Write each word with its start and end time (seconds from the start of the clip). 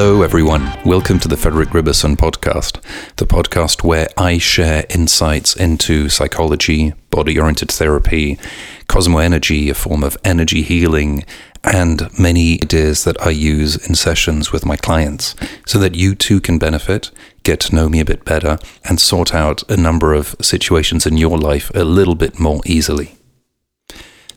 Hello, 0.00 0.22
everyone. 0.22 0.72
Welcome 0.84 1.18
to 1.18 1.26
the 1.26 1.36
Frederick 1.36 1.70
Riberson 1.70 2.14
podcast, 2.14 2.80
the 3.16 3.26
podcast 3.26 3.82
where 3.82 4.06
I 4.16 4.38
share 4.38 4.86
insights 4.88 5.56
into 5.56 6.08
psychology, 6.08 6.92
body 7.10 7.36
oriented 7.36 7.72
therapy, 7.72 8.38
cosmo 8.86 9.18
energy, 9.18 9.68
a 9.68 9.74
form 9.74 10.04
of 10.04 10.16
energy 10.22 10.62
healing, 10.62 11.24
and 11.64 12.08
many 12.16 12.60
ideas 12.62 13.02
that 13.02 13.20
I 13.20 13.30
use 13.30 13.74
in 13.88 13.96
sessions 13.96 14.52
with 14.52 14.64
my 14.64 14.76
clients 14.76 15.34
so 15.66 15.80
that 15.80 15.96
you 15.96 16.14
too 16.14 16.40
can 16.40 16.60
benefit, 16.60 17.10
get 17.42 17.58
to 17.62 17.74
know 17.74 17.88
me 17.88 17.98
a 17.98 18.04
bit 18.04 18.24
better, 18.24 18.60
and 18.84 19.00
sort 19.00 19.34
out 19.34 19.68
a 19.68 19.76
number 19.76 20.14
of 20.14 20.36
situations 20.40 21.06
in 21.06 21.16
your 21.16 21.36
life 21.36 21.72
a 21.74 21.82
little 21.82 22.14
bit 22.14 22.38
more 22.38 22.60
easily. 22.64 23.16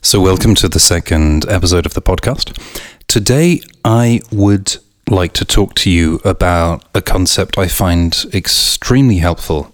So, 0.01 0.21
welcome 0.21 0.55
to 0.55 0.67
the 0.67 0.79
second 0.79 1.47
episode 1.47 1.85
of 1.85 1.93
the 1.93 2.01
podcast. 2.01 2.59
Today, 3.05 3.61
I 3.85 4.21
would 4.31 4.77
like 5.09 5.33
to 5.33 5.45
talk 5.45 5.75
to 5.75 5.89
you 5.89 6.21
about 6.23 6.85
a 6.95 7.01
concept 7.01 7.57
I 7.57 7.67
find 7.67 8.25
extremely 8.33 9.17
helpful 9.17 9.73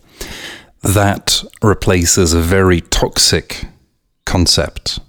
that 0.82 1.44
replaces 1.62 2.34
a 2.34 2.42
very 2.42 2.82
toxic 2.82 3.66
concept. 4.26 5.00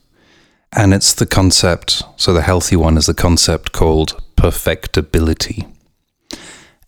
And 0.72 0.92
it's 0.92 1.14
the 1.14 1.26
concept, 1.26 2.02
so 2.16 2.32
the 2.32 2.42
healthy 2.42 2.76
one 2.76 2.96
is 2.98 3.06
the 3.06 3.14
concept 3.14 3.72
called 3.72 4.20
perfectibility. 4.36 5.66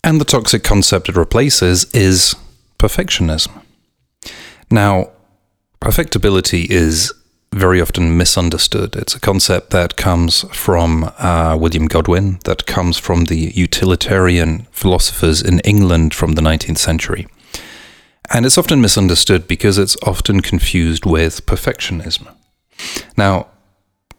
And 0.04 0.20
the 0.20 0.24
toxic 0.24 0.62
concept 0.62 1.08
it 1.08 1.16
replaces 1.16 1.84
is 1.92 2.34
perfectionism. 2.78 3.62
Now, 4.70 5.10
perfectibility 5.80 6.66
is 6.70 7.12
very 7.52 7.80
often 7.80 8.16
misunderstood. 8.16 8.94
It's 8.94 9.14
a 9.14 9.20
concept 9.20 9.70
that 9.70 9.96
comes 9.96 10.42
from 10.52 11.12
uh, 11.18 11.56
William 11.58 11.86
Godwin, 11.86 12.38
that 12.44 12.66
comes 12.66 12.96
from 12.96 13.24
the 13.24 13.52
utilitarian 13.54 14.66
philosophers 14.70 15.42
in 15.42 15.58
England 15.60 16.14
from 16.14 16.32
the 16.32 16.42
19th 16.42 16.78
century. 16.78 17.26
And 18.32 18.46
it's 18.46 18.58
often 18.58 18.80
misunderstood 18.80 19.48
because 19.48 19.78
it's 19.78 19.96
often 20.06 20.40
confused 20.40 21.04
with 21.04 21.44
perfectionism. 21.46 22.28
Now, 23.16 23.48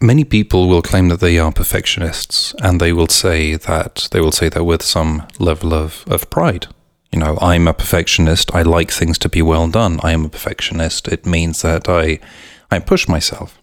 many 0.02 0.26
people 0.26 0.68
will 0.68 0.82
claim 0.82 1.08
that 1.08 1.22
they 1.22 1.40
are 1.40 1.54
perfectionists 1.54 2.54
and 2.62 2.82
they 2.82 2.92
will 2.92 3.08
say 3.08 3.56
that 3.56 4.10
they 4.12 4.20
will 4.20 4.34
say 4.34 4.50
that 4.50 4.66
with 4.66 4.82
some 4.84 5.26
level 5.40 5.74
of, 5.74 6.04
of 6.08 6.30
pride. 6.30 6.68
You 7.14 7.20
know, 7.20 7.38
I'm 7.42 7.68
a 7.68 7.74
perfectionist. 7.74 8.54
I 8.54 8.62
like 8.62 8.92
things 8.92 9.18
to 9.20 9.30
be 9.30 9.42
well 9.42 9.70
done. 9.70 10.00
I 10.04 10.12
am 10.12 10.26
a 10.26 10.30
perfectionist. 10.30 11.08
It 11.08 11.26
means 11.26 11.62
that 11.62 11.88
I 11.88 12.20
I 12.72 12.80
push 12.80 13.08
myself. 13.08 13.62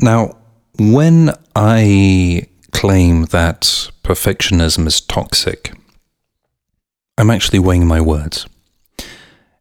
Now, 0.00 0.36
when 0.78 1.30
I 1.54 2.48
claim 2.72 3.26
that 3.26 3.62
perfectionism 4.02 4.86
is 4.86 5.00
toxic, 5.00 5.72
I'm 7.16 7.30
actually 7.30 7.60
weighing 7.60 7.86
my 7.86 8.00
words. 8.00 8.46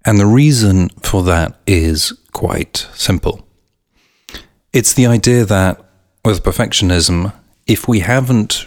And 0.06 0.20
the 0.20 0.26
reason 0.26 0.90
for 1.02 1.24
that 1.24 1.60
is 1.68 2.12
quite 2.34 2.88
simple. 2.94 3.48
It's 4.74 4.94
the 4.94 5.06
idea 5.06 5.46
that 5.46 5.80
with 6.26 6.44
perfectionism, 6.44 7.32
if 7.68 7.88
we 7.88 8.00
haven't, 8.00 8.66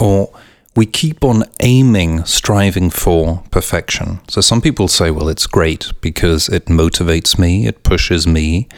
or 0.00 0.32
we 0.76 0.86
keep 0.86 1.24
on 1.24 1.44
aiming, 1.60 2.24
striving 2.24 2.90
for 2.90 3.42
perfection. 3.50 4.20
So 4.28 4.40
some 4.40 4.60
people 4.60 4.88
say, 4.88 5.10
well, 5.10 5.28
it's 5.28 5.46
great 5.46 5.90
because 6.00 6.48
it 6.48 6.66
motivates 6.66 7.38
me, 7.38 7.66
it 7.66 7.82
pushes 7.82 8.26
me. 8.26 8.68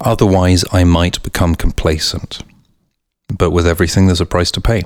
Otherwise, 0.00 0.64
I 0.72 0.84
might 0.84 1.22
become 1.22 1.54
complacent. 1.54 2.42
But 3.36 3.50
with 3.50 3.66
everything, 3.66 4.06
there's 4.06 4.20
a 4.20 4.26
price 4.26 4.50
to 4.52 4.60
pay. 4.60 4.82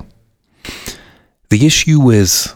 The 1.49 1.65
issue 1.65 1.99
with 1.99 2.53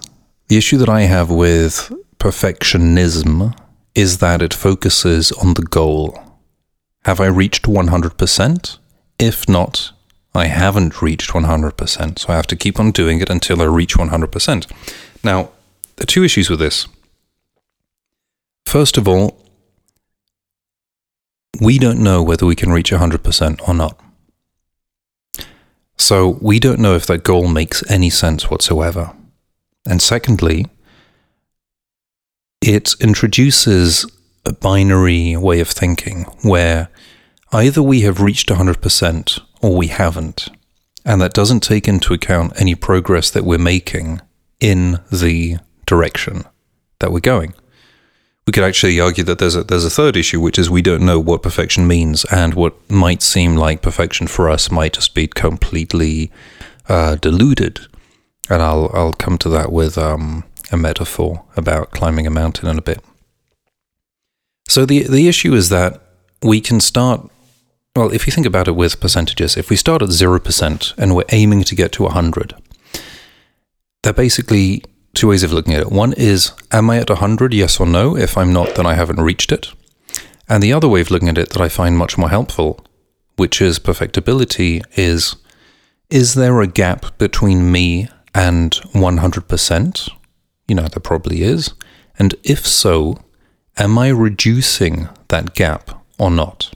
the 0.47 0.57
issue 0.57 0.77
that 0.77 0.89
I 0.89 1.01
have 1.01 1.31
with 1.31 1.91
perfectionism 2.17 3.57
is 3.95 4.17
that 4.17 4.41
it 4.41 4.53
focuses 4.53 5.31
on 5.31 5.53
the 5.53 5.63
goal. 5.63 6.19
Have 7.05 7.19
I 7.19 7.27
reached 7.27 7.63
100%? 7.63 8.77
If 9.17 9.47
not, 9.47 9.91
I 10.33 10.47
haven't 10.47 11.01
reached 11.01 11.31
100%, 11.31 12.19
so 12.19 12.29
I 12.29 12.35
have 12.35 12.47
to 12.47 12.55
keep 12.55 12.79
on 12.79 12.91
doing 12.91 13.19
it 13.19 13.29
until 13.29 13.61
I 13.61 13.65
reach 13.65 13.95
100%. 13.95 14.71
Now, 15.23 15.51
there 15.95 16.03
are 16.03 16.05
two 16.05 16.23
issues 16.23 16.49
with 16.49 16.59
this. 16.59 16.87
First 18.65 18.97
of 18.97 19.07
all, 19.07 19.37
we 21.59 21.77
don't 21.77 21.99
know 21.99 22.23
whether 22.23 22.45
we 22.45 22.55
can 22.55 22.71
reach 22.71 22.91
100% 22.91 23.67
or 23.67 23.73
not. 23.73 23.99
So 25.97 26.39
we 26.41 26.59
don't 26.59 26.79
know 26.79 26.95
if 26.95 27.05
that 27.07 27.23
goal 27.23 27.47
makes 27.47 27.83
any 27.91 28.09
sense 28.09 28.49
whatsoever. 28.49 29.13
And 29.85 30.01
secondly, 30.01 30.67
it 32.61 32.95
introduces 32.99 34.05
a 34.45 34.53
binary 34.53 35.35
way 35.35 35.59
of 35.59 35.69
thinking 35.69 36.23
where 36.41 36.89
either 37.51 37.83
we 37.83 38.01
have 38.01 38.21
reached 38.21 38.49
100% 38.49 39.41
or 39.61 39.75
we 39.75 39.87
haven't. 39.87 40.49
And 41.05 41.21
that 41.21 41.33
doesn't 41.33 41.61
take 41.61 41.87
into 41.87 42.13
account 42.13 42.53
any 42.59 42.75
progress 42.75 43.31
that 43.31 43.43
we're 43.43 43.57
making 43.57 44.21
in 44.59 44.99
the 45.11 45.57
direction 45.85 46.43
that 46.99 47.11
we're 47.11 47.19
going. 47.19 47.53
We 48.45 48.53
could 48.53 48.63
actually 48.63 48.99
argue 48.99 49.23
that 49.23 49.39
there's 49.39 49.55
a, 49.55 49.63
there's 49.63 49.85
a 49.85 49.89
third 49.89 50.17
issue, 50.17 50.39
which 50.39 50.57
is 50.57 50.69
we 50.69 50.81
don't 50.81 51.05
know 51.05 51.19
what 51.19 51.43
perfection 51.43 51.87
means, 51.87 52.25
and 52.25 52.53
what 52.53 52.73
might 52.89 53.21
seem 53.21 53.55
like 53.55 53.81
perfection 53.81 54.27
for 54.27 54.49
us 54.49 54.71
might 54.71 54.93
just 54.93 55.13
be 55.13 55.27
completely 55.27 56.31
uh, 56.89 57.15
deluded. 57.15 57.79
And 58.49 58.61
I'll 58.61 58.89
I'll 58.93 59.13
come 59.13 59.37
to 59.39 59.49
that 59.49 59.71
with 59.71 59.97
um, 59.97 60.43
a 60.71 60.77
metaphor 60.77 61.45
about 61.55 61.91
climbing 61.91 62.25
a 62.25 62.31
mountain 62.31 62.67
in 62.67 62.77
a 62.77 62.81
bit. 62.81 63.03
So 64.67 64.85
the 64.85 65.03
the 65.03 65.27
issue 65.27 65.53
is 65.53 65.69
that 65.69 66.01
we 66.41 66.61
can 66.61 66.79
start 66.79 67.29
well, 67.95 68.13
if 68.13 68.25
you 68.25 68.31
think 68.31 68.47
about 68.47 68.67
it 68.67 68.75
with 68.75 68.99
percentages, 68.99 69.57
if 69.57 69.69
we 69.69 69.75
start 69.75 70.01
at 70.01 70.09
0% 70.09 70.97
and 70.97 71.15
we're 71.15 71.23
aiming 71.29 71.63
to 71.65 71.75
get 71.75 71.91
to 71.93 72.03
100, 72.03 72.53
there 74.03 74.11
are 74.11 74.13
basically 74.13 74.83
two 75.13 75.27
ways 75.27 75.43
of 75.43 75.51
looking 75.51 75.73
at 75.73 75.81
it. 75.81 75.91
One 75.91 76.13
is, 76.13 76.53
am 76.71 76.89
I 76.89 76.97
at 76.97 77.09
100, 77.09 77.53
yes 77.53 77.79
or 77.79 77.85
no? 77.85 78.15
If 78.15 78.37
I'm 78.37 78.53
not, 78.53 78.75
then 78.75 78.85
I 78.85 78.93
haven't 78.93 79.21
reached 79.21 79.51
it. 79.51 79.73
And 80.47 80.63
the 80.63 80.73
other 80.73 80.87
way 80.87 81.01
of 81.01 81.11
looking 81.11 81.29
at 81.29 81.37
it 81.37 81.49
that 81.49 81.61
I 81.61 81.69
find 81.69 81.97
much 81.97 82.17
more 82.17 82.29
helpful, 82.29 82.85
which 83.35 83.61
is 83.61 83.79
perfectibility, 83.79 84.81
is 84.95 85.35
is 86.09 86.33
there 86.33 86.59
a 86.59 86.67
gap 86.67 87.17
between 87.17 87.71
me 87.71 88.09
and 88.35 88.71
100%? 88.71 90.09
You 90.67 90.75
know, 90.75 90.83
there 90.83 90.99
probably 90.99 91.41
is. 91.41 91.73
And 92.19 92.35
if 92.43 92.67
so, 92.67 93.23
am 93.77 93.97
I 93.97 94.09
reducing 94.09 95.07
that 95.29 95.55
gap 95.55 96.03
or 96.19 96.29
not? 96.29 96.73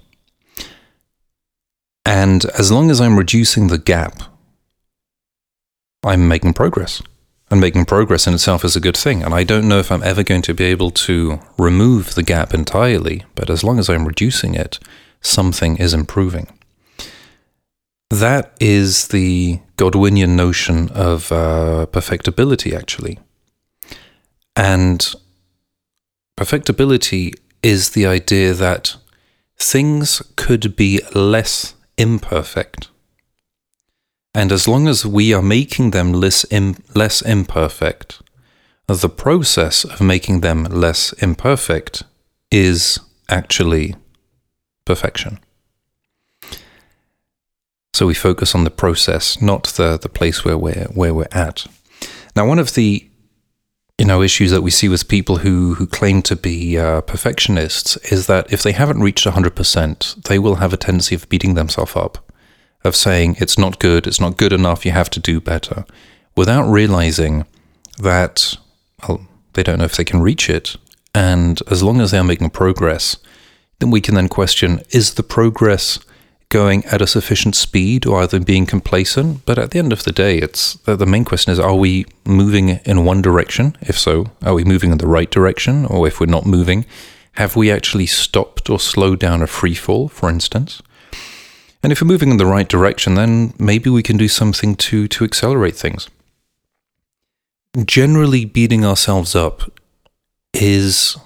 And 2.05 2.45
as 2.57 2.71
long 2.71 2.91
as 2.91 3.01
I'm 3.01 3.17
reducing 3.17 3.67
the 3.67 3.79
gap, 3.79 4.21
I'm 6.03 6.27
making 6.27 6.53
progress. 6.53 7.01
And 7.51 7.61
making 7.61 7.85
progress 7.85 8.25
in 8.25 8.33
itself 8.33 8.65
is 8.65 8.75
a 8.75 8.79
good 8.79 8.97
thing. 8.97 9.23
And 9.23 9.33
I 9.33 9.43
don't 9.43 9.67
know 9.67 9.79
if 9.79 9.91
I'm 9.91 10.03
ever 10.03 10.23
going 10.23 10.41
to 10.43 10.53
be 10.53 10.65
able 10.65 10.91
to 10.91 11.39
remove 11.57 12.15
the 12.15 12.23
gap 12.23 12.53
entirely, 12.53 13.23
but 13.35 13.49
as 13.49 13.63
long 13.63 13.77
as 13.77 13.89
I'm 13.89 14.05
reducing 14.05 14.55
it, 14.55 14.79
something 15.21 15.77
is 15.77 15.93
improving. 15.93 16.47
That 18.09 18.55
is 18.59 19.09
the 19.09 19.59
Godwinian 19.77 20.29
notion 20.29 20.89
of 20.89 21.31
uh, 21.31 21.85
perfectibility, 21.87 22.75
actually. 22.75 23.19
And 24.55 25.13
perfectibility 26.35 27.33
is 27.61 27.91
the 27.91 28.07
idea 28.07 28.53
that 28.53 28.95
things 29.57 30.21
could 30.35 30.75
be 30.75 31.01
less 31.13 31.75
imperfect. 31.97 32.89
And 34.33 34.51
as 34.51 34.67
long 34.67 34.87
as 34.87 35.05
we 35.05 35.33
are 35.33 35.41
making 35.41 35.91
them 35.91 36.11
less, 36.11 36.45
Im- 36.51 36.83
less 36.93 37.21
imperfect, 37.21 38.21
the 38.87 39.09
process 39.09 39.85
of 39.85 40.01
making 40.01 40.41
them 40.41 40.63
less 40.65 41.13
imperfect 41.13 42.03
is 42.51 42.99
actually 43.29 43.95
perfection. 44.85 45.39
So 47.93 48.05
we 48.05 48.13
focus 48.13 48.53
on 48.53 48.65
the 48.65 48.69
process, 48.69 49.41
not 49.41 49.63
the, 49.77 49.97
the 49.97 50.09
place 50.09 50.43
where 50.43 50.57
we're 50.57 50.87
where 50.93 51.13
we're 51.13 51.27
at. 51.31 51.65
Now, 52.35 52.45
one 52.45 52.59
of 52.59 52.73
the 52.73 53.09
you 53.97 54.05
know 54.05 54.21
issues 54.21 54.51
that 54.51 54.61
we 54.61 54.71
see 54.71 54.89
with 54.89 55.07
people 55.07 55.37
who 55.37 55.75
who 55.75 55.87
claim 55.87 56.21
to 56.21 56.35
be 56.35 56.77
uh, 56.77 57.01
perfectionists 57.01 57.97
is 58.11 58.27
that 58.27 58.51
if 58.51 58.61
they 58.61 58.73
haven't 58.73 59.01
reached 59.01 59.25
100% 59.25 60.23
they 60.23 60.39
will 60.39 60.55
have 60.55 60.73
a 60.73 60.77
tendency 60.77 61.15
of 61.15 61.29
beating 61.29 61.53
themselves 61.53 61.95
up 61.95 62.31
of 62.83 62.95
saying 62.95 63.35
it's 63.39 63.57
not 63.57 63.79
good 63.79 64.05
it's 64.05 64.19
not 64.19 64.37
good 64.37 64.53
enough 64.53 64.85
you 64.85 64.91
have 64.91 65.09
to 65.09 65.19
do 65.19 65.39
better 65.39 65.85
without 66.35 66.69
realizing 66.69 67.45
that 67.97 68.57
well, 69.07 69.25
they 69.53 69.63
don't 69.63 69.79
know 69.79 69.85
if 69.85 69.95
they 69.95 70.03
can 70.03 70.21
reach 70.21 70.49
it. 70.49 70.75
And 71.13 71.61
as 71.71 71.81
long 71.81 72.01
as 72.01 72.11
they 72.11 72.17
are 72.17 72.23
making 72.23 72.49
progress 72.49 73.17
then 73.79 73.91
we 73.91 74.01
can 74.01 74.15
then 74.15 74.29
question 74.29 74.81
is 74.91 75.13
the 75.13 75.23
progress 75.23 75.99
going 76.49 76.85
at 76.85 77.01
a 77.01 77.07
sufficient 77.07 77.55
speed 77.55 78.05
or 78.05 78.21
either 78.21 78.39
being 78.39 78.65
complacent. 78.65 79.45
But 79.45 79.57
at 79.57 79.71
the 79.71 79.79
end 79.79 79.91
of 79.91 80.03
the 80.03 80.11
day, 80.11 80.37
it's 80.37 80.75
the, 80.85 81.05
main 81.05 81.25
question 81.25 81.51
is 81.51 81.59
are 81.59 81.75
we 81.75 82.05
moving 82.25 82.69
in 82.85 83.05
one 83.05 83.21
direction? 83.21 83.75
If 83.81 83.97
so, 83.97 84.31
are 84.43 84.53
we 84.53 84.63
moving 84.63 84.91
in 84.91 84.97
the 84.97 85.07
right 85.07 85.29
direction? 85.29 85.85
Or 85.85 86.07
if 86.07 86.19
we're 86.19 86.27
not 86.27 86.45
moving, 86.45 86.85
have 87.33 87.55
we 87.55 87.71
actually 87.71 88.05
stopped 88.05 88.69
or 88.69 88.79
slowed 88.79 89.19
down 89.19 89.41
a 89.41 89.47
free 89.47 89.75
fall, 89.75 90.07
for 90.07 90.29
instance? 90.29 90.81
And 91.83 91.91
if 91.91 92.01
we're 92.01 92.07
moving 92.07 92.31
in 92.31 92.37
the 92.37 92.45
right 92.45 92.67
direction, 92.67 93.15
then 93.15 93.53
maybe 93.59 93.89
we 93.89 94.01
can 94.01 94.17
do 94.17 94.27
something 94.27 94.75
to, 94.75 95.07
to 95.07 95.23
accelerate 95.23 95.75
things. 95.75 96.09
Generally, 97.85 98.45
beating 98.45 98.85
ourselves 98.85 99.35
up 99.35 99.69
is 100.53 101.17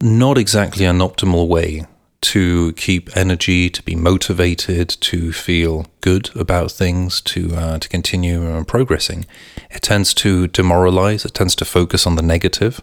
not 0.00 0.38
exactly 0.38 0.84
an 0.84 0.98
optimal 0.98 1.48
way 1.48 1.86
to 2.24 2.72
keep 2.72 3.14
energy, 3.16 3.68
to 3.68 3.82
be 3.82 3.94
motivated, 3.94 4.88
to 4.88 5.32
feel 5.32 5.86
good 6.00 6.34
about 6.34 6.70
things, 6.72 7.20
to 7.20 7.54
uh, 7.54 7.78
to 7.78 7.88
continue 7.88 8.50
uh, 8.50 8.64
progressing. 8.64 9.26
It 9.70 9.82
tends 9.82 10.14
to 10.14 10.48
demoralize. 10.48 11.24
It 11.24 11.34
tends 11.34 11.54
to 11.56 11.64
focus 11.64 12.06
on 12.06 12.16
the 12.16 12.22
negative 12.22 12.80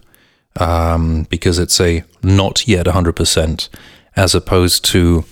um, 0.59 1.25
because 1.29 1.59
it's 1.59 1.79
a 1.79 2.03
not 2.23 2.67
yet 2.67 2.85
100%, 2.85 3.69
as 4.15 4.35
opposed 4.35 4.85
to, 4.85 5.25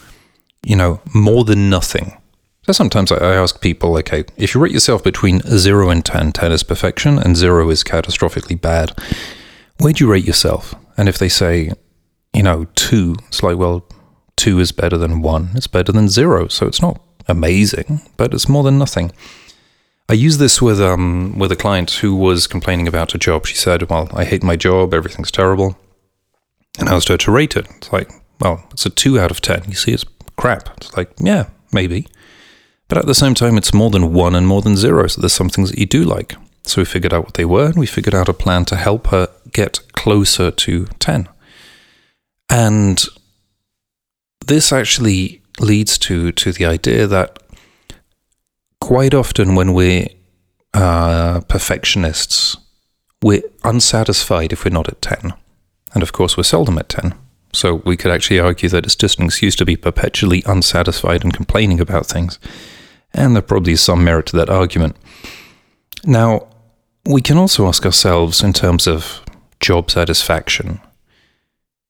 you 0.63 0.75
know, 0.75 1.01
more 1.13 1.43
than 1.43 1.69
nothing. 1.69 2.17
So 2.63 2.73
sometimes 2.73 3.11
I 3.11 3.33
ask 3.35 3.61
people, 3.61 3.97
okay, 3.97 4.25
if 4.37 4.53
you 4.53 4.61
rate 4.61 4.71
yourself 4.71 5.03
between 5.03 5.41
0 5.41 5.89
and 5.89 6.05
10, 6.05 6.31
10 6.33 6.51
is 6.51 6.63
perfection 6.63 7.17
and 7.17 7.35
0 7.35 7.69
is 7.69 7.83
catastrophically 7.83 8.59
bad, 8.59 8.91
where 9.79 9.93
do 9.93 10.03
you 10.03 10.11
rate 10.11 10.25
yourself? 10.25 10.75
And 10.97 11.09
if 11.09 11.17
they 11.17 11.29
say, 11.29 11.71
you 12.33 12.43
know, 12.43 12.65
2, 12.75 13.15
it's 13.27 13.41
like, 13.41 13.57
well, 13.57 13.87
two 14.45 14.59
is 14.59 14.71
better 14.71 14.97
than 14.97 15.21
one. 15.21 15.49
It's 15.55 15.67
better 15.77 15.91
than 15.91 16.09
zero. 16.09 16.47
So 16.47 16.65
it's 16.67 16.81
not 16.81 17.01
amazing, 17.27 18.01
but 18.17 18.33
it's 18.33 18.49
more 18.49 18.63
than 18.63 18.79
nothing. 18.79 19.11
I 20.11 20.13
used 20.13 20.39
this 20.39 20.61
with 20.61 20.81
um 20.81 21.37
with 21.37 21.51
a 21.51 21.61
client 21.63 21.91
who 22.01 22.15
was 22.15 22.47
complaining 22.47 22.87
about 22.87 23.15
a 23.15 23.19
job. 23.27 23.45
She 23.45 23.55
said, 23.55 23.89
"Well, 23.89 24.07
I 24.21 24.23
hate 24.25 24.43
my 24.43 24.55
job. 24.55 24.93
Everything's 24.93 25.31
terrible." 25.31 25.69
And 26.79 26.89
I 26.89 26.95
asked 26.95 27.09
her 27.09 27.17
to 27.17 27.31
rate 27.31 27.55
it. 27.59 27.67
It's 27.77 27.91
like, 27.91 28.09
well, 28.39 28.57
it's 28.71 28.85
a 28.85 28.89
two 28.89 29.19
out 29.19 29.31
of 29.31 29.41
ten. 29.41 29.61
You 29.67 29.75
see, 29.75 29.91
it's 29.91 30.05
crap. 30.37 30.69
It's 30.77 30.95
like, 30.97 31.11
yeah, 31.19 31.43
maybe, 31.73 32.07
but 32.87 32.97
at 32.97 33.05
the 33.05 33.21
same 33.23 33.35
time, 33.35 33.57
it's 33.57 33.73
more 33.73 33.91
than 33.91 34.13
one 34.13 34.35
and 34.35 34.47
more 34.47 34.61
than 34.61 34.75
zero. 34.77 35.07
So 35.07 35.21
there's 35.21 35.33
some 35.33 35.49
things 35.49 35.69
that 35.69 35.79
you 35.79 35.85
do 35.85 36.03
like. 36.03 36.35
So 36.63 36.81
we 36.81 36.85
figured 36.85 37.13
out 37.13 37.25
what 37.25 37.33
they 37.35 37.45
were, 37.45 37.65
and 37.65 37.77
we 37.77 37.85
figured 37.87 38.15
out 38.15 38.29
a 38.29 38.33
plan 38.33 38.65
to 38.65 38.75
help 38.75 39.07
her 39.07 39.27
get 39.51 39.79
closer 39.93 40.51
to 40.51 40.85
ten. 40.99 41.27
And 42.49 43.05
this 44.45 44.71
actually 44.71 45.41
leads 45.59 45.97
to 45.97 46.31
to 46.31 46.51
the 46.51 46.65
idea 46.65 47.07
that 47.07 47.39
quite 48.79 49.13
often 49.13 49.55
when 49.55 49.73
we're 49.73 50.07
uh, 50.73 51.41
perfectionists, 51.41 52.57
we're 53.21 53.43
unsatisfied 53.63 54.53
if 54.53 54.63
we're 54.63 54.71
not 54.71 54.87
at 54.87 55.01
10. 55.01 55.33
And 55.93 56.03
of 56.03 56.13
course, 56.13 56.37
we're 56.37 56.43
seldom 56.43 56.77
at 56.77 56.89
10. 56.89 57.13
So 57.51 57.81
we 57.85 57.97
could 57.97 58.11
actually 58.11 58.39
argue 58.39 58.69
that 58.69 58.85
it's 58.85 58.95
just 58.95 59.19
an 59.19 59.25
excuse 59.25 59.55
to 59.57 59.65
be 59.65 59.75
perpetually 59.75 60.43
unsatisfied 60.45 61.23
and 61.23 61.33
complaining 61.33 61.79
about 61.79 62.05
things. 62.05 62.39
And 63.13 63.35
there 63.35 63.41
probably 63.41 63.73
is 63.73 63.81
some 63.81 64.03
merit 64.03 64.27
to 64.27 64.37
that 64.37 64.49
argument. 64.49 64.95
Now, 66.05 66.47
we 67.05 67.21
can 67.21 67.37
also 67.37 67.67
ask 67.67 67.85
ourselves 67.85 68.43
in 68.43 68.53
terms 68.53 68.87
of 68.87 69.21
job 69.59 69.89
satisfaction 69.89 70.79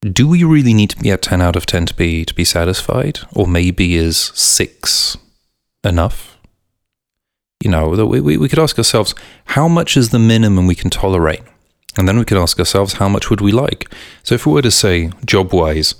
do 0.01 0.27
we 0.27 0.43
really 0.43 0.73
need 0.73 0.89
to 0.91 0.97
be 0.97 1.11
at 1.11 1.21
10 1.21 1.41
out 1.41 1.55
of 1.55 1.65
10 1.65 1.87
to 1.87 1.93
be 1.93 2.23
to 2.25 2.33
be 2.33 2.45
satisfied? 2.45 3.19
Or 3.33 3.47
maybe 3.47 3.95
is 3.95 4.31
6 4.35 5.17
enough? 5.83 6.37
You 7.63 7.69
know 7.69 7.89
we, 7.89 8.21
we, 8.21 8.37
we 8.37 8.47
could 8.47 8.59
ask 8.59 8.77
ourselves 8.77 9.13
how 9.45 9.67
much 9.67 9.97
is 9.97 10.09
the 10.09 10.19
minimum 10.19 10.67
we 10.67 10.75
can 10.75 10.89
tolerate? 10.89 11.41
And 11.97 12.07
then 12.07 12.17
we 12.17 12.23
could 12.23 12.37
ask 12.37 12.57
ourselves 12.59 12.93
how 12.93 13.09
much 13.09 13.29
would 13.29 13.41
we 13.41 13.51
like? 13.51 13.91
So 14.23 14.35
if 14.35 14.45
we 14.45 14.53
were 14.53 14.61
to 14.61 14.71
say 14.71 15.11
job 15.25 15.53
wise 15.53 15.95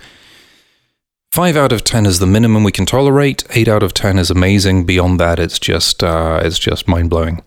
5 1.34 1.57
out 1.57 1.74
of 1.74 1.84
10 1.84 2.06
is 2.06 2.19
the 2.19 2.25
minimum 2.25 2.63
we 2.63 2.72
can 2.72 2.86
tolerate 2.86 3.44
8 3.50 3.68
out 3.68 3.84
of 3.84 3.94
10 3.94 4.18
is 4.18 4.31
amazing. 4.31 4.86
Beyond 4.86 5.19
that 5.19 5.40
it's 5.40 5.60
just 5.60 6.04
uh, 6.04 6.42
it's 6.44 6.60
just 6.60 6.88
mind 6.88 7.10
blowing 7.10 7.44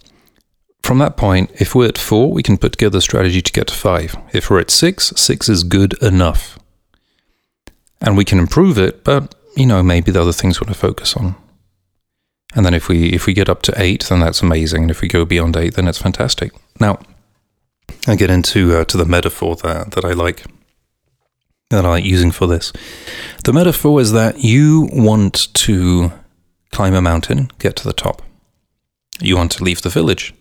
from 0.83 0.99
that 0.99 1.17
point, 1.17 1.51
if 1.61 1.75
we're 1.75 1.89
at 1.89 1.99
four, 1.99 2.33
we 2.33 2.43
can 2.43 2.59
put 2.59 2.73
together 2.73 2.99
a 2.99 3.03
strategy 3.03 3.41
to 3.41 3.53
get 3.53 3.69
to 3.69 3.75
five. 3.75 4.17
If 4.33 4.51
we're 4.51 4.61
at 4.61 4.71
six, 4.71 5.13
six 5.17 5.49
is 5.49 5.63
good 5.65 6.01
enough. 6.03 6.59
And 8.01 8.17
we 8.17 8.25
can 8.25 8.39
improve 8.39 8.79
it, 8.79 9.05
but 9.05 9.35
you 9.57 9.67
know, 9.67 9.83
maybe 9.83 10.11
the 10.11 10.21
other 10.21 10.33
things 10.33 10.61
we 10.61 10.65
want 10.65 10.75
to 10.75 10.81
focus 10.81 11.17
on. 11.17 11.37
And 12.55 12.67
then 12.67 12.75
if 12.75 12.89
we 12.89 13.11
if 13.11 13.27
we 13.27 13.33
get 13.33 13.49
up 13.49 13.63
to 13.63 13.75
eight, 13.81 14.05
then 14.09 14.21
that's 14.21 14.43
amazing. 14.43 14.83
And 14.83 14.91
if 14.91 15.01
we 15.01 15.09
go 15.09 15.25
beyond 15.25 15.57
eight, 15.57 15.75
then 15.75 15.89
it's 15.89 15.99
fantastic. 15.99 16.53
Now, 16.81 16.99
I 18.07 18.17
get 18.17 18.31
into 18.31 18.77
uh, 18.77 18.85
to 18.87 18.97
the 18.97 19.07
metaphor 19.07 19.57
that 19.57 19.93
that 19.93 20.05
I 20.05 20.13
like 20.13 20.45
that 21.71 21.87
I 21.87 21.89
like 21.89 22.05
using 22.05 22.31
for 22.31 22.47
this. 22.47 22.73
The 23.45 23.53
metaphor 23.53 24.01
is 24.01 24.13
that 24.13 24.45
you 24.45 24.89
want 24.93 25.55
to 25.55 26.13
climb 26.71 26.95
a 26.95 27.01
mountain, 27.01 27.51
get 27.59 27.77
to 27.77 27.85
the 27.85 27.95
top. 27.95 28.23
You 29.21 29.37
want 29.37 29.53
to 29.53 29.65
leave 29.65 29.83
the 29.83 29.89
village. 29.89 30.35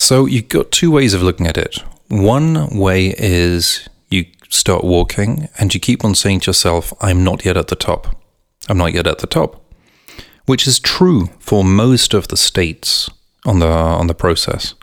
So 0.00 0.26
you've 0.26 0.48
got 0.48 0.70
two 0.70 0.90
ways 0.90 1.14
of 1.14 1.22
looking 1.22 1.46
at 1.46 1.58
it. 1.58 1.82
One 2.08 2.68
way 2.78 3.14
is 3.18 3.88
you 4.10 4.24
start 4.48 4.84
walking 4.84 5.48
and 5.58 5.74
you 5.74 5.80
keep 5.80 6.04
on 6.04 6.14
saying 6.14 6.40
to 6.40 6.46
yourself, 6.48 6.92
I'm 7.00 7.24
not 7.24 7.44
yet 7.44 7.56
at 7.56 7.68
the 7.68 7.76
top. 7.76 8.16
I'm 8.68 8.78
not 8.78 8.94
yet 8.94 9.06
at 9.06 9.18
the 9.18 9.26
top. 9.26 9.62
Which 10.46 10.66
is 10.66 10.78
true 10.78 11.28
for 11.38 11.62
most 11.62 12.14
of 12.14 12.28
the 12.28 12.36
states 12.36 13.10
on 13.44 13.58
the 13.58 13.66
on 13.66 14.06
the 14.06 14.14
process. 14.14 14.74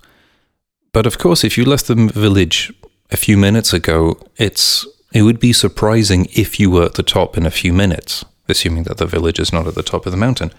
But 0.91 1.07
of 1.07 1.17
course 1.17 1.43
if 1.43 1.57
you 1.57 1.65
left 1.65 1.87
the 1.87 1.95
village 1.95 2.71
a 3.09 3.17
few 3.17 3.37
minutes 3.37 3.73
ago, 3.73 4.19
it's 4.37 4.85
it 5.11 5.23
would 5.23 5.39
be 5.39 5.53
surprising 5.53 6.27
if 6.33 6.59
you 6.59 6.69
were 6.69 6.85
at 6.85 6.95
the 6.95 7.03
top 7.03 7.37
in 7.37 7.45
a 7.45 7.51
few 7.51 7.73
minutes, 7.73 8.23
assuming 8.47 8.83
that 8.83 8.97
the 8.97 9.07
village 9.07 9.39
is 9.39 9.51
not 9.51 9.65
at 9.65 9.73
the 9.73 9.81
top 9.81 10.05
of 10.05 10.11
the 10.11 10.17
mountain. 10.17 10.51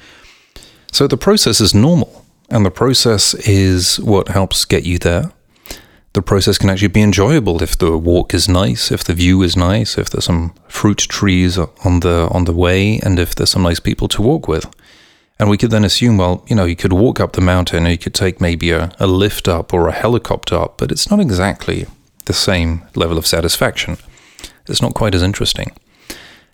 So 0.90 1.06
the 1.06 1.16
process 1.16 1.60
is 1.60 1.74
normal. 1.74 2.25
And 2.48 2.64
the 2.64 2.70
process 2.70 3.34
is 3.34 3.98
what 4.00 4.28
helps 4.28 4.64
get 4.64 4.84
you 4.84 4.98
there. 4.98 5.32
The 6.12 6.22
process 6.22 6.56
can 6.56 6.70
actually 6.70 6.88
be 6.88 7.02
enjoyable 7.02 7.62
if 7.62 7.76
the 7.76 7.98
walk 7.98 8.32
is 8.32 8.48
nice, 8.48 8.90
if 8.90 9.04
the 9.04 9.12
view 9.12 9.42
is 9.42 9.56
nice, 9.56 9.98
if 9.98 10.08
there's 10.08 10.24
some 10.24 10.54
fruit 10.66 10.98
trees 10.98 11.58
on 11.58 12.00
the 12.00 12.28
on 12.30 12.46
the 12.46 12.54
way, 12.54 12.98
and 13.00 13.18
if 13.18 13.34
there's 13.34 13.50
some 13.50 13.64
nice 13.64 13.80
people 13.80 14.08
to 14.08 14.22
walk 14.22 14.48
with. 14.48 14.66
And 15.38 15.50
we 15.50 15.58
could 15.58 15.70
then 15.70 15.84
assume, 15.84 16.16
well, 16.16 16.42
you 16.48 16.56
know, 16.56 16.64
you 16.64 16.76
could 16.76 16.94
walk 16.94 17.20
up 17.20 17.32
the 17.32 17.42
mountain 17.42 17.86
or 17.86 17.90
you 17.90 17.98
could 17.98 18.14
take 18.14 18.40
maybe 18.40 18.70
a, 18.70 18.90
a 18.98 19.06
lift 19.06 19.46
up 19.46 19.74
or 19.74 19.88
a 19.88 19.92
helicopter 19.92 20.56
up, 20.56 20.78
but 20.78 20.90
it's 20.90 21.10
not 21.10 21.20
exactly 21.20 21.86
the 22.24 22.32
same 22.32 22.86
level 22.94 23.18
of 23.18 23.26
satisfaction. 23.26 23.98
It's 24.66 24.80
not 24.80 24.94
quite 24.94 25.14
as 25.14 25.22
interesting. 25.22 25.72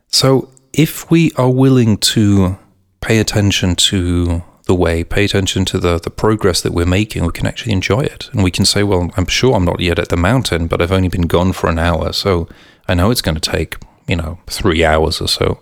So 0.08 0.50
if 0.72 1.08
we 1.10 1.30
are 1.36 1.50
willing 1.50 1.98
to 1.98 2.58
pay 3.00 3.18
attention 3.18 3.76
to 3.76 4.42
the 4.72 4.82
way, 4.82 5.04
pay 5.04 5.26
attention 5.26 5.66
to 5.66 5.78
the, 5.78 5.98
the 5.98 6.10
progress 6.10 6.62
that 6.62 6.72
we're 6.72 6.86
making, 6.86 7.26
we 7.26 7.32
can 7.32 7.46
actually 7.46 7.72
enjoy 7.72 8.00
it. 8.00 8.30
And 8.32 8.42
we 8.42 8.50
can 8.50 8.64
say, 8.64 8.82
well, 8.82 9.10
I'm 9.18 9.26
sure 9.26 9.54
I'm 9.54 9.66
not 9.66 9.80
yet 9.80 9.98
at 9.98 10.08
the 10.08 10.16
mountain, 10.16 10.66
but 10.66 10.80
I've 10.80 10.92
only 10.92 11.08
been 11.08 11.26
gone 11.26 11.52
for 11.52 11.68
an 11.68 11.78
hour. 11.78 12.12
So 12.14 12.48
I 12.88 12.94
know 12.94 13.10
it's 13.10 13.20
going 13.20 13.38
to 13.38 13.50
take, 13.50 13.76
you 14.08 14.16
know, 14.16 14.38
three 14.46 14.82
hours 14.82 15.20
or 15.20 15.28
so. 15.28 15.60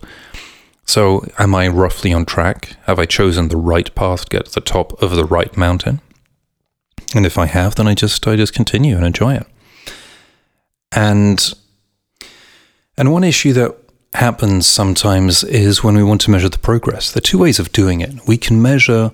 So 0.84 1.26
am 1.40 1.56
I 1.56 1.66
roughly 1.66 2.12
on 2.12 2.24
track? 2.24 2.76
Have 2.86 3.00
I 3.00 3.04
chosen 3.04 3.48
the 3.48 3.56
right 3.56 3.92
path 3.96 4.26
to 4.26 4.36
get 4.36 4.46
to 4.46 4.54
the 4.54 4.60
top 4.60 5.02
of 5.02 5.16
the 5.16 5.24
right 5.24 5.56
mountain? 5.56 6.00
And 7.12 7.26
if 7.26 7.36
I 7.36 7.46
have, 7.46 7.74
then 7.74 7.88
I 7.88 7.94
just 7.94 8.24
I 8.28 8.36
just 8.36 8.54
continue 8.54 8.96
and 8.96 9.04
enjoy 9.04 9.34
it. 9.34 9.46
And 10.92 11.52
and 12.96 13.12
one 13.12 13.24
issue 13.24 13.52
that 13.54 13.76
happens 14.12 14.66
sometimes 14.66 15.44
is 15.44 15.84
when 15.84 15.96
we 15.96 16.02
want 16.02 16.20
to 16.22 16.30
measure 16.30 16.48
the 16.48 16.58
progress. 16.58 17.12
There 17.12 17.18
are 17.18 17.22
two 17.22 17.38
ways 17.38 17.58
of 17.58 17.72
doing 17.72 18.00
it. 18.00 18.26
We 18.26 18.36
can 18.36 18.60
measure 18.60 19.12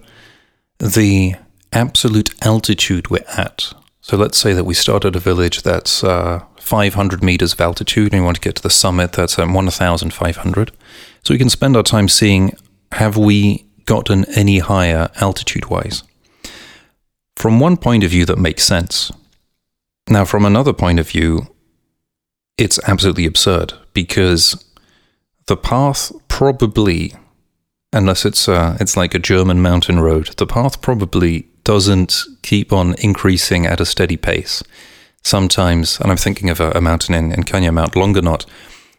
the 0.79 1.35
absolute 1.73 2.35
altitude 2.45 3.11
we're 3.11 3.25
at. 3.37 3.73
So 4.01 4.17
let's 4.17 4.39
say 4.39 4.53
that 4.53 4.65
we 4.65 4.75
start 4.75 5.05
at 5.05 5.17
a 5.17 5.21
village 5.21 5.63
that's 5.63 6.05
uh, 6.05 6.45
500 6.61 7.23
meters 7.23 7.53
of 7.53 7.61
altitude 7.61 8.13
and 8.13 8.23
we 8.23 8.25
want 8.25 8.37
to 8.37 8.41
get 8.41 8.57
to 8.57 8.63
the 8.63 8.71
summit 8.71 9.13
that's 9.13 9.39
at 9.39 9.49
1,500. 9.49 10.73
So 11.25 11.35
we 11.35 11.39
can 11.39 11.51
spend 11.51 11.77
our 11.77 11.83
time 11.83 12.09
seeing 12.09 12.57
have 12.93 13.17
we 13.17 13.67
gotten 13.85 14.25
any 14.37 14.61
higher 14.61 15.11
altitude 15.17 15.67
wise? 15.67 16.03
From 17.35 17.61
one 17.61 17.77
point 17.77 18.05
of 18.05 18.11
view, 18.11 18.25
that 18.27 18.39
makes 18.39 18.65
sense. 18.65 19.13
Now, 20.09 20.25
from 20.25 20.45
another 20.45 20.73
point 20.73 21.01
of 21.01 21.09
view, 21.09 21.49
it's 22.57 22.79
absolutely 22.89 23.27
absurd 23.27 23.75
because 23.93 24.65
the 25.47 25.57
path 25.57 26.13
probably, 26.29 27.15
unless 27.93 28.25
it's 28.25 28.49
uh, 28.49 28.77
it's 28.81 28.97
like 28.97 29.15
a 29.15 29.19
German 29.19 29.63
mountain 29.63 30.01
road, 30.01 30.35
the 30.37 30.47
path 30.47 30.81
probably 30.81 31.49
doesn't 31.65 32.23
keep 32.43 32.73
on 32.73 32.95
increasing 32.99 33.67
at 33.67 33.81
a 33.81 33.87
steady 33.87 34.17
pace. 34.17 34.63
Sometimes, 35.23 35.99
and 36.01 36.11
I'm 36.11 36.17
thinking 36.17 36.51
of 36.51 36.61
a, 36.61 36.71
a 36.71 36.81
mountain 36.81 37.15
in, 37.15 37.33
in 37.33 37.43
Kenya, 37.43 37.73
Mount 37.73 37.95
Longonot, 37.95 38.47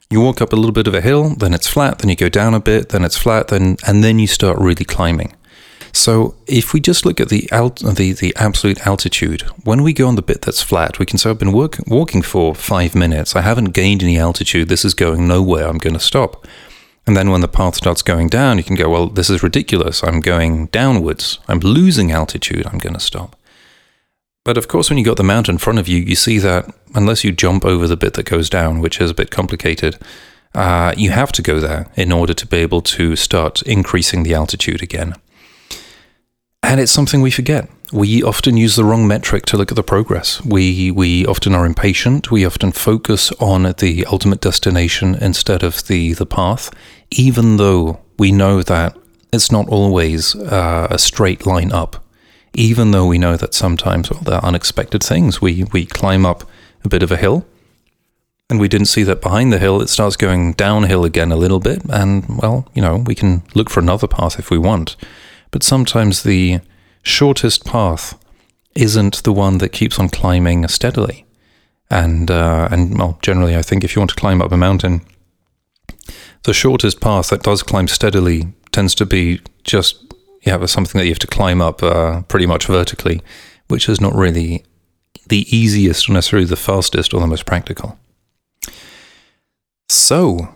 You 0.09 0.19
walk 0.21 0.41
up 0.41 0.51
a 0.51 0.55
little 0.57 0.73
bit 0.73 0.87
of 0.87 0.93
a 0.93 1.01
hill, 1.01 1.35
then 1.35 1.53
it's 1.53 1.67
flat, 1.67 1.99
then 1.99 2.09
you 2.09 2.15
go 2.15 2.29
down 2.29 2.53
a 2.53 2.59
bit, 2.59 2.89
then 2.89 3.05
it's 3.05 3.17
flat, 3.17 3.47
then 3.47 3.77
and 3.85 4.03
then 4.03 4.19
you 4.19 4.27
start 4.27 4.57
really 4.57 4.85
climbing. 4.85 5.35
So 5.97 6.35
if 6.45 6.73
we 6.73 6.79
just 6.79 7.05
look 7.05 7.19
at 7.19 7.29
the 7.29 7.51
alt, 7.51 7.79
the 7.79 8.13
the 8.13 8.33
absolute 8.35 8.85
altitude, 8.85 9.41
when 9.63 9.81
we 9.81 9.93
go 9.93 10.07
on 10.07 10.15
the 10.15 10.21
bit 10.21 10.43
that's 10.43 10.61
flat, 10.61 10.99
we 10.99 11.07
can 11.07 11.17
say 11.17 11.31
I've 11.31 11.39
been 11.39 11.51
work, 11.51 11.79
walking 11.87 12.21
for 12.21 12.53
five 12.53 12.93
minutes. 12.93 13.35
I 13.35 13.41
haven't 13.41 13.73
gained 13.73 14.03
any 14.03 14.19
altitude. 14.19 14.69
This 14.69 14.85
is 14.85 14.93
going 14.93 15.27
nowhere. 15.27 15.67
I'm 15.67 15.79
going 15.79 15.95
to 15.95 15.99
stop. 15.99 16.45
And 17.07 17.17
then 17.17 17.31
when 17.31 17.41
the 17.41 17.47
path 17.47 17.75
starts 17.75 18.03
going 18.03 18.27
down, 18.27 18.57
you 18.57 18.63
can 18.63 18.75
go, 18.75 18.89
well, 18.89 19.07
this 19.07 19.29
is 19.29 19.41
ridiculous. 19.41 20.03
I'm 20.03 20.19
going 20.19 20.67
downwards. 20.67 21.39
I'm 21.47 21.59
losing 21.59 22.11
altitude. 22.11 22.67
I'm 22.67 22.77
going 22.77 22.93
to 22.93 22.99
stop. 22.99 23.35
But 24.43 24.57
of 24.57 24.67
course, 24.67 24.89
when 24.89 24.99
you've 24.99 25.07
got 25.07 25.17
the 25.17 25.23
mountain 25.23 25.55
in 25.55 25.59
front 25.59 25.79
of 25.79 25.87
you, 25.87 25.99
you 25.99 26.15
see 26.15 26.37
that 26.39 26.71
unless 26.93 27.23
you 27.23 27.31
jump 27.31 27.65
over 27.65 27.87
the 27.87 27.97
bit 27.97 28.13
that 28.13 28.29
goes 28.29 28.49
down, 28.49 28.81
which 28.81 29.01
is 29.01 29.09
a 29.09 29.15
bit 29.15 29.31
complicated, 29.31 29.97
uh, 30.53 30.93
you 30.95 31.09
have 31.09 31.31
to 31.31 31.41
go 31.41 31.59
there 31.59 31.87
in 31.95 32.11
order 32.11 32.35
to 32.35 32.45
be 32.45 32.57
able 32.57 32.81
to 32.81 33.15
start 33.15 33.61
increasing 33.63 34.23
the 34.23 34.35
altitude 34.35 34.83
again. 34.83 35.15
And 36.67 36.81
it's 36.81 36.91
something 36.91 37.21
we 37.21 37.31
forget. 37.31 37.69
We 37.93 38.21
often 38.21 38.57
use 38.57 38.75
the 38.75 38.83
wrong 38.83 39.07
metric 39.07 39.45
to 39.45 39.57
look 39.57 39.71
at 39.71 39.77
the 39.77 39.83
progress. 39.83 40.43
We 40.43 40.91
we 40.91 41.25
often 41.25 41.55
are 41.55 41.65
impatient. 41.65 42.29
We 42.29 42.45
often 42.45 42.73
focus 42.73 43.31
on 43.39 43.63
the 43.77 44.05
ultimate 44.11 44.41
destination 44.41 45.15
instead 45.15 45.63
of 45.63 45.87
the 45.87 46.13
the 46.13 46.25
path, 46.25 46.69
even 47.09 47.55
though 47.55 48.01
we 48.19 48.33
know 48.33 48.63
that 48.63 48.97
it's 49.31 49.49
not 49.49 49.69
always 49.69 50.35
uh, 50.35 50.87
a 50.91 50.99
straight 50.99 51.45
line 51.45 51.71
up. 51.71 52.03
Even 52.53 52.91
though 52.91 53.05
we 53.05 53.17
know 53.17 53.37
that 53.37 53.53
sometimes 53.53 54.09
well, 54.09 54.19
there 54.23 54.35
are 54.35 54.43
unexpected 54.43 55.01
things. 55.01 55.41
We 55.41 55.63
we 55.71 55.85
climb 55.85 56.25
up 56.25 56.43
a 56.83 56.89
bit 56.89 57.01
of 57.01 57.13
a 57.13 57.17
hill, 57.17 57.45
and 58.49 58.59
we 58.59 58.67
didn't 58.67 58.87
see 58.87 59.03
that 59.03 59.21
behind 59.21 59.53
the 59.53 59.59
hill 59.59 59.81
it 59.81 59.87
starts 59.87 60.17
going 60.17 60.51
downhill 60.53 61.05
again 61.05 61.31
a 61.31 61.37
little 61.37 61.61
bit. 61.61 61.81
And 61.89 62.25
well, 62.41 62.67
you 62.73 62.81
know, 62.81 62.97
we 62.97 63.15
can 63.15 63.43
look 63.55 63.69
for 63.69 63.79
another 63.79 64.07
path 64.07 64.37
if 64.37 64.49
we 64.51 64.57
want. 64.57 64.97
But 65.57 65.63
sometimes 65.63 66.21
the 66.21 66.59
shortest 67.01 67.65
path 67.65 68.15
isn't 68.75 69.23
the 69.23 69.33
one 69.33 69.57
that 69.57 69.69
keeps 69.69 69.97
on 69.97 70.07
climbing 70.07 70.67
steadily. 70.67 71.25
And 71.89 72.29
uh, 72.29 72.67
and 72.69 72.95
well, 72.95 73.17
generally, 73.23 73.55
I 73.55 73.63
think 73.63 73.83
if 73.83 73.95
you 73.95 73.99
want 73.99 74.11
to 74.11 74.15
climb 74.15 74.39
up 74.39 74.51
a 74.51 74.55
mountain, 74.55 75.01
the 76.43 76.53
shortest 76.53 77.01
path 77.01 77.29
that 77.29 77.41
does 77.41 77.63
climb 77.63 77.87
steadily 77.87 78.53
tends 78.71 78.93
to 78.93 79.05
be 79.07 79.41
just 79.63 80.13
yeah, 80.43 80.63
something 80.67 80.99
that 80.99 81.05
you 81.05 81.11
have 81.11 81.25
to 81.25 81.35
climb 81.35 81.59
up 81.59 81.81
uh, 81.81 82.21
pretty 82.27 82.45
much 82.45 82.67
vertically, 82.67 83.23
which 83.67 83.89
is 83.89 83.99
not 83.99 84.13
really 84.13 84.63
the 85.27 85.47
easiest 85.49 86.07
or 86.07 86.13
necessarily 86.13 86.45
the 86.45 86.55
fastest 86.55 87.15
or 87.15 87.19
the 87.19 87.25
most 87.25 87.47
practical. 87.47 87.97
So, 89.89 90.53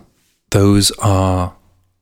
those 0.52 0.92
are 1.00 1.56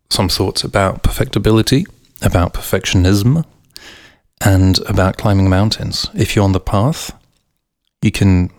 some 0.10 0.27
thoughts 0.27 0.65
about 0.65 1.01
perfectibility 1.01 1.86
about 2.22 2.54
perfectionism 2.54 3.46
and 4.42 4.80
about 4.88 5.18
climbing 5.18 5.50
mountains. 5.50 6.10
If 6.14 6.36
you're 6.36 6.46
on 6.46 6.54
the 6.54 6.60
path, 6.60 7.12
you 8.02 8.12
can 8.12 8.52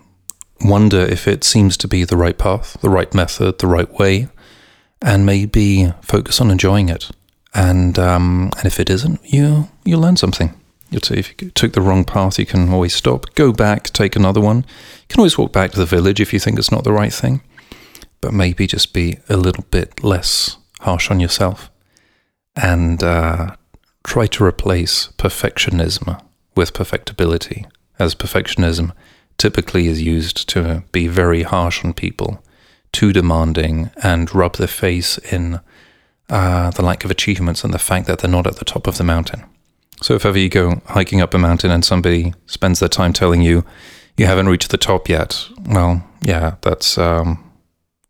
wonder 0.63 0.99
if 0.99 1.27
it 1.27 1.43
seems 1.43 1.77
to 1.77 1.87
be 1.87 2.03
the 2.03 2.17
right 2.17 2.37
path, 2.37 2.77
the 2.81 2.89
right 2.89 3.13
method, 3.13 3.59
the 3.59 3.67
right 3.67 3.91
way, 3.91 4.27
and 5.01 5.25
maybe 5.25 5.91
focus 6.01 6.39
on 6.39 6.51
enjoying 6.51 6.89
it. 6.89 7.09
And 7.53 7.97
um, 7.99 8.51
and 8.57 8.65
if 8.65 8.79
it 8.79 8.89
isn't, 8.89 9.19
you 9.25 9.69
you 9.83 9.97
learn 9.97 10.17
something. 10.17 10.53
You'll 10.89 11.01
see 11.01 11.15
if 11.15 11.41
you 11.41 11.49
took 11.51 11.73
the 11.73 11.81
wrong 11.81 12.03
path, 12.03 12.37
you 12.37 12.45
can 12.45 12.69
always 12.69 12.93
stop, 12.93 13.33
go 13.35 13.53
back, 13.53 13.85
take 13.85 14.17
another 14.17 14.41
one. 14.41 14.57
You 14.57 15.07
can 15.07 15.19
always 15.21 15.37
walk 15.37 15.53
back 15.53 15.71
to 15.71 15.79
the 15.79 15.85
village 15.85 16.19
if 16.19 16.33
you 16.33 16.39
think 16.39 16.59
it's 16.59 16.71
not 16.71 16.83
the 16.83 16.91
right 16.91 17.13
thing, 17.13 17.41
but 18.19 18.33
maybe 18.33 18.67
just 18.67 18.93
be 18.93 19.17
a 19.29 19.37
little 19.37 19.63
bit 19.71 20.03
less 20.03 20.57
harsh 20.81 21.09
on 21.09 21.21
yourself 21.21 21.71
and 22.55 23.03
uh, 23.03 23.55
try 24.03 24.27
to 24.27 24.43
replace 24.43 25.07
perfectionism 25.17 26.21
with 26.55 26.73
perfectibility, 26.73 27.65
as 27.99 28.15
perfectionism 28.15 28.91
typically 29.37 29.87
is 29.87 30.01
used 30.01 30.47
to 30.49 30.83
be 30.91 31.07
very 31.07 31.43
harsh 31.43 31.83
on 31.83 31.93
people, 31.93 32.43
too 32.91 33.13
demanding, 33.13 33.89
and 34.03 34.33
rub 34.35 34.57
their 34.57 34.67
face 34.67 35.17
in 35.17 35.59
uh, 36.29 36.71
the 36.71 36.81
lack 36.81 37.03
of 37.03 37.11
achievements 37.11 37.63
and 37.63 37.73
the 37.73 37.79
fact 37.79 38.07
that 38.07 38.19
they're 38.19 38.29
not 38.29 38.47
at 38.47 38.57
the 38.57 38.65
top 38.65 38.87
of 38.87 38.97
the 38.97 39.03
mountain. 39.03 39.43
So, 40.01 40.15
if 40.15 40.25
ever 40.25 40.37
you 40.37 40.49
go 40.49 40.81
hiking 40.87 41.21
up 41.21 41.33
a 41.33 41.37
mountain 41.37 41.71
and 41.71 41.85
somebody 41.85 42.33
spends 42.45 42.79
their 42.79 42.89
time 42.89 43.13
telling 43.13 43.41
you 43.41 43.63
you 44.17 44.25
haven't 44.25 44.49
reached 44.49 44.71
the 44.71 44.77
top 44.77 45.07
yet, 45.07 45.47
well, 45.67 46.03
yeah, 46.21 46.55
that's 46.61 46.97
um, 46.97 47.51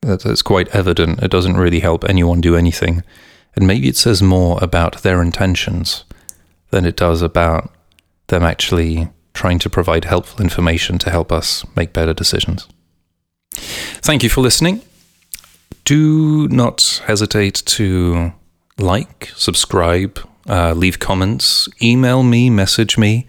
that's 0.01 0.41
quite 0.41 0.67
evident. 0.69 1.21
It 1.21 1.31
doesn't 1.31 1.57
really 1.57 1.79
help 1.79 2.03
anyone 2.05 2.41
do 2.41 2.55
anything 2.55 3.03
and 3.55 3.67
maybe 3.67 3.87
it 3.87 3.97
says 3.97 4.21
more 4.21 4.57
about 4.61 5.03
their 5.03 5.21
intentions 5.21 6.03
than 6.69 6.85
it 6.85 6.95
does 6.95 7.21
about 7.21 7.71
them 8.27 8.43
actually 8.43 9.09
trying 9.33 9.59
to 9.59 9.69
provide 9.69 10.05
helpful 10.05 10.41
information 10.41 10.97
to 10.99 11.09
help 11.09 11.31
us 11.31 11.65
make 11.75 11.93
better 11.93 12.13
decisions. 12.13 12.67
Thank 13.53 14.23
you 14.23 14.29
for 14.29 14.41
listening. 14.41 14.81
Do 15.83 16.47
not 16.47 17.01
hesitate 17.05 17.63
to 17.65 18.33
like, 18.77 19.31
subscribe, 19.35 20.19
uh, 20.47 20.73
leave 20.73 20.99
comments, 20.99 21.69
email 21.81 22.23
me, 22.23 22.49
message 22.49 22.97
me. 22.97 23.27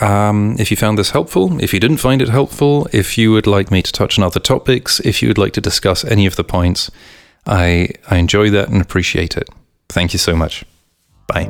Um, 0.00 0.56
if 0.58 0.70
you 0.70 0.76
found 0.76 0.98
this 0.98 1.10
helpful, 1.10 1.60
if 1.62 1.74
you 1.74 1.80
didn't 1.80 1.98
find 1.98 2.22
it 2.22 2.28
helpful, 2.28 2.88
if 2.92 3.18
you 3.18 3.32
would 3.32 3.46
like 3.46 3.70
me 3.70 3.82
to 3.82 3.92
touch 3.92 4.18
on 4.18 4.24
other 4.24 4.40
topics, 4.40 5.00
if 5.00 5.20
you 5.20 5.28
would 5.28 5.38
like 5.38 5.52
to 5.54 5.60
discuss 5.60 6.04
any 6.04 6.26
of 6.26 6.36
the 6.36 6.44
points, 6.44 6.90
I, 7.46 7.90
I 8.08 8.16
enjoy 8.16 8.50
that 8.50 8.68
and 8.68 8.80
appreciate 8.80 9.36
it. 9.36 9.48
Thank 9.88 10.12
you 10.12 10.18
so 10.18 10.36
much. 10.36 10.64
Bye. 11.26 11.48